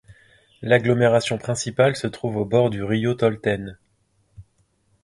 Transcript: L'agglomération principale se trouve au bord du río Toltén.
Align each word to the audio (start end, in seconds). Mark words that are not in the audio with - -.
L'agglomération 0.63 1.37
principale 1.37 1.95
se 1.95 2.07
trouve 2.07 2.37
au 2.37 2.43
bord 2.43 2.71
du 2.71 2.83
río 2.83 3.13
Toltén. 3.13 3.77